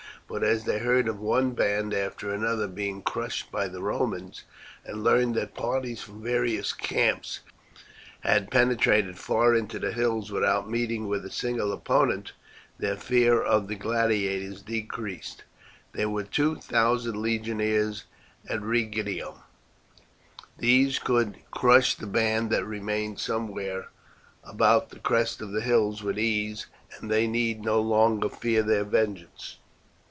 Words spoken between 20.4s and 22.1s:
These could crush the